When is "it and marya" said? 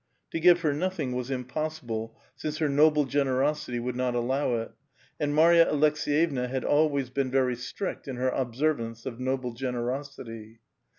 4.65-5.67